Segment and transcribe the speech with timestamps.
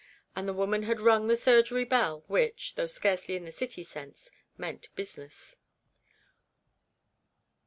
[0.35, 4.31] And the woman had rung the surgery bell, which (though scarcely in the City sense)
[4.57, 5.57] meant business.